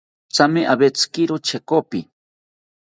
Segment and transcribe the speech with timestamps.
[0.35, 1.99] Thame awetzikiro chekopi